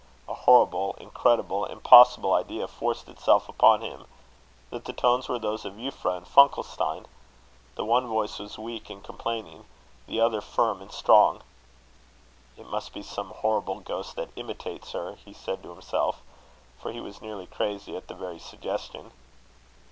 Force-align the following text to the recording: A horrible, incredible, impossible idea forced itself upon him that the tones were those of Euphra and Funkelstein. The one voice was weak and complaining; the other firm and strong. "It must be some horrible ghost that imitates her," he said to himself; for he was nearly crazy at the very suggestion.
A 0.27 0.33
horrible, 0.33 0.95
incredible, 0.99 1.63
impossible 1.65 2.33
idea 2.33 2.67
forced 2.67 3.07
itself 3.07 3.47
upon 3.47 3.81
him 3.81 4.07
that 4.71 4.85
the 4.85 4.93
tones 4.93 5.29
were 5.29 5.37
those 5.37 5.63
of 5.63 5.73
Euphra 5.75 6.17
and 6.17 6.25
Funkelstein. 6.25 7.05
The 7.75 7.85
one 7.85 8.07
voice 8.07 8.39
was 8.39 8.57
weak 8.57 8.89
and 8.89 9.03
complaining; 9.03 9.65
the 10.07 10.19
other 10.19 10.41
firm 10.41 10.81
and 10.81 10.91
strong. 10.91 11.43
"It 12.57 12.65
must 12.65 12.93
be 12.95 13.03
some 13.03 13.29
horrible 13.29 13.79
ghost 13.79 14.15
that 14.15 14.29
imitates 14.35 14.93
her," 14.93 15.17
he 15.23 15.33
said 15.33 15.61
to 15.61 15.69
himself; 15.69 16.23
for 16.79 16.91
he 16.91 16.99
was 16.99 17.21
nearly 17.21 17.45
crazy 17.45 17.95
at 17.95 18.07
the 18.07 18.15
very 18.15 18.39
suggestion. 18.39 19.11